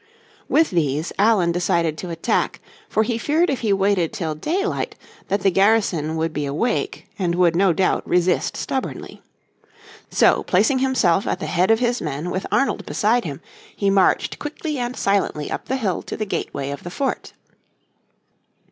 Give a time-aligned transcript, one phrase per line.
[0.49, 2.59] With these Allen decided to attack,
[2.89, 4.95] for he feared if he waited till daylight
[5.27, 9.21] that the garrison would be awake and would no doubt resist stubbornly.
[10.09, 13.41] So placing himself at the head of his men with Arnold beside him,
[13.75, 17.33] he marched quickly and silently up the hill to the gateway of the fort.